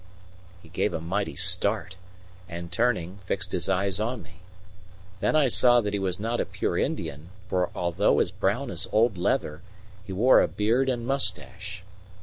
He 0.63 0.69
gave 0.69 0.95
a 0.95 0.99
mighty 0.99 1.35
start 1.35 1.95
and, 2.49 2.71
turning, 2.71 3.19
fixed 3.25 3.51
his 3.51 3.69
eyes 3.69 3.99
on 3.99 4.23
me. 4.23 4.39
Then 5.19 5.35
I 5.35 5.47
saw 5.47 5.79
that 5.79 5.93
he 5.93 5.99
was 5.99 6.19
not 6.19 6.41
a 6.41 6.45
pure 6.47 6.75
Indian, 6.75 7.29
for 7.47 7.69
although 7.75 8.19
as 8.19 8.31
brown 8.31 8.71
as 8.71 8.89
old 8.91 9.15
leather, 9.15 9.61
he 10.03 10.11
wore 10.11 10.41
a 10.41 10.47
beard 10.47 10.89
and 10.89 11.05
moustache. 11.05 11.83